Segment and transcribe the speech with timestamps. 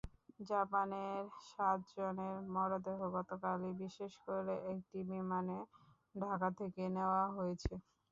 [0.41, 4.13] জাপানের সাতজনের মরদেহ গতকালই বিশেষ
[4.71, 5.57] একটি বিমানে
[6.15, 7.73] ঢাকা থেকে নেওয়া হয়েছে।